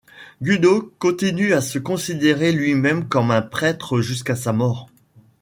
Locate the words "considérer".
1.77-2.51